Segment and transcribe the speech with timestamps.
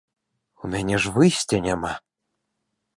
[0.63, 1.93] У мяне ж выйсця няма.